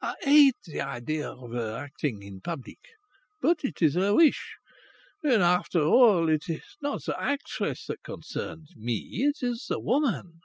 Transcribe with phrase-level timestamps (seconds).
[0.00, 2.78] I hate the idea of her acting in public.
[3.40, 4.54] But it is her wish.
[5.24, 8.94] And after all, it is not the actress that concerns me.
[9.24, 10.38] It is the woman.